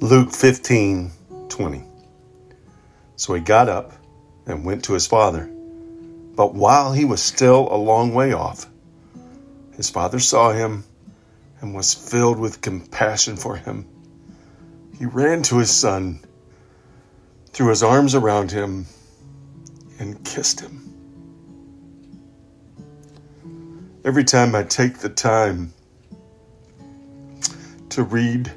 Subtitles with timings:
[0.00, 1.10] Luke 15
[1.48, 1.82] 20.
[3.16, 3.92] So he got up
[4.46, 5.50] and went to his father.
[6.36, 8.66] But while he was still a long way off,
[9.74, 10.84] his father saw him
[11.60, 13.86] and was filled with compassion for him.
[14.96, 16.20] He ran to his son,
[17.48, 18.86] threw his arms around him,
[19.98, 20.94] and kissed him.
[24.04, 25.72] Every time I take the time
[27.88, 28.52] to read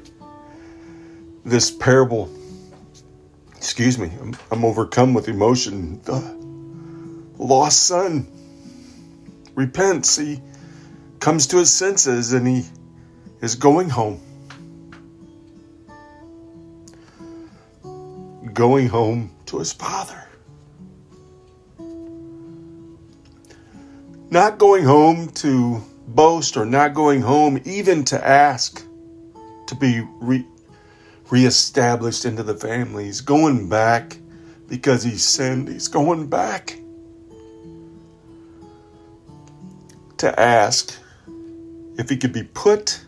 [1.44, 2.30] this parable,
[3.56, 6.00] excuse me, I'm, I'm overcome with emotion.
[6.02, 6.20] The
[7.38, 8.26] lost son
[9.54, 10.16] repents.
[10.16, 10.40] He
[11.20, 12.64] comes to his senses and he
[13.40, 14.20] is going home.
[18.52, 20.18] Going home to his father.
[24.30, 28.82] Not going home to boast or not going home even to ask
[29.66, 30.46] to be re-
[31.32, 33.04] reestablished into the family.
[33.04, 34.18] He's going back
[34.68, 35.66] because he sinned.
[35.66, 36.78] He's going back
[40.18, 40.94] to ask
[41.96, 43.02] if he could be put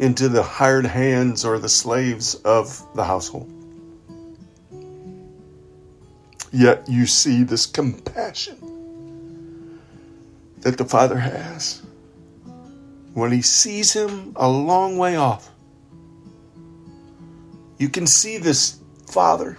[0.00, 3.50] into the hired hands or the slaves of the household.
[6.52, 9.80] Yet you see this compassion
[10.58, 11.80] that the Father has
[13.14, 15.51] when he sees him a long way off.
[17.82, 19.58] You can see this Father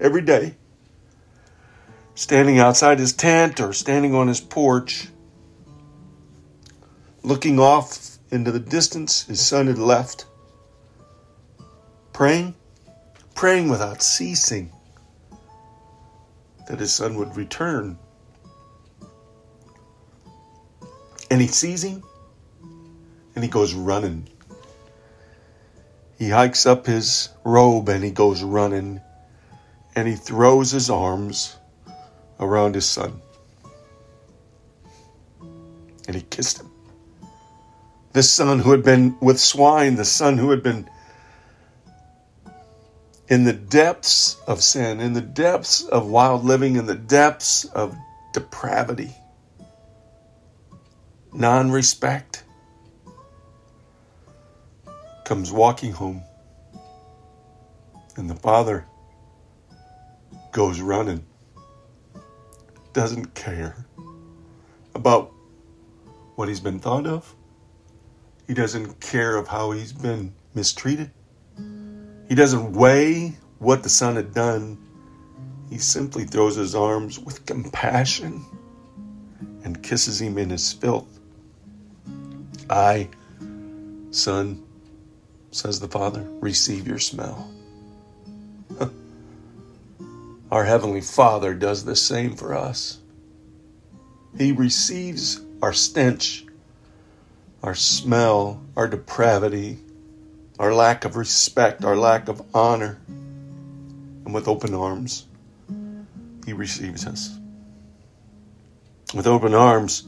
[0.00, 0.54] every day
[2.14, 5.08] standing outside his tent or standing on his porch,
[7.22, 10.24] looking off into the distance his son had left,
[12.14, 12.54] praying,
[13.34, 14.72] praying without ceasing
[16.66, 17.98] that his son would return.
[21.30, 22.02] And he sees him
[23.34, 24.30] and he goes running.
[26.20, 29.00] He hikes up his robe and he goes running
[29.96, 31.56] and he throws his arms
[32.38, 33.22] around his son.
[36.06, 36.70] And he kissed him.
[38.12, 40.90] The son who had been with swine, the son who had been
[43.28, 47.96] in the depths of sin, in the depths of wild living, in the depths of
[48.34, 49.16] depravity,
[51.32, 52.44] non respect,
[55.30, 56.24] comes walking home.
[58.16, 58.84] And the father
[60.50, 61.24] goes running,
[62.92, 63.86] doesn't care
[64.96, 65.32] about
[66.34, 67.32] what he's been thought of.
[68.48, 71.12] He doesn't care of how he's been mistreated.
[72.28, 74.78] He doesn't weigh what the son had done.
[75.70, 78.44] He simply throws his arms with compassion
[79.62, 81.20] and kisses him in his filth.
[82.68, 83.08] I,
[84.10, 84.64] son,
[85.50, 87.50] says the Father, receive your smell.
[90.50, 92.98] Our Heavenly Father does the same for us.
[94.38, 96.44] He receives our stench
[97.62, 99.78] our smell, our depravity,
[100.58, 102.98] our lack of respect, our lack of honor.
[103.06, 105.26] And with open arms,
[106.46, 107.36] He receives us.
[109.14, 110.06] With open arms,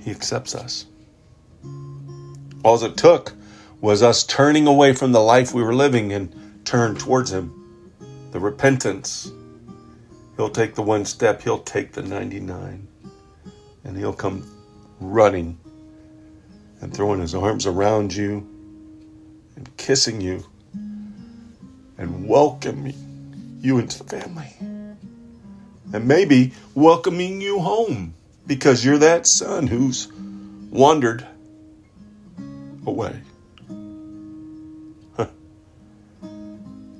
[0.00, 0.86] He accepts us.
[2.64, 3.32] All it took
[3.86, 7.52] was us turning away from the life we were living and turn towards Him.
[8.32, 9.30] The repentance.
[10.36, 12.88] He'll take the one step, He'll take the 99,
[13.84, 14.44] and He'll come
[14.98, 15.56] running
[16.80, 18.38] and throwing his arms around you
[19.54, 20.44] and kissing you
[21.96, 24.52] and welcoming you into the family.
[25.92, 28.14] And maybe welcoming you home
[28.48, 30.08] because you're that son who's
[30.72, 31.24] wandered
[32.84, 33.20] away.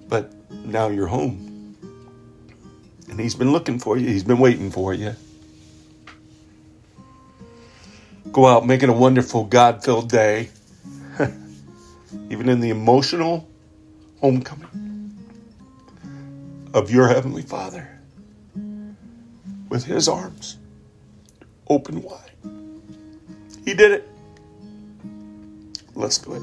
[0.09, 1.77] But now you're home.
[3.09, 5.15] And he's been looking for you, he's been waiting for you.
[8.33, 10.51] Go out making a wonderful God filled day,
[12.31, 13.49] even in the emotional
[14.21, 15.17] homecoming
[16.75, 17.89] of your Heavenly Father
[19.69, 20.59] with His arms
[21.69, 22.31] open wide.
[23.65, 24.09] He did it.
[25.95, 26.43] Let's do it.